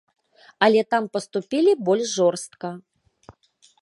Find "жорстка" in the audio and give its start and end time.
2.21-2.69